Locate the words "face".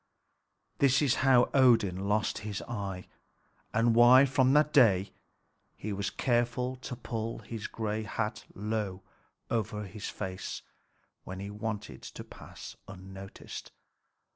10.09-10.63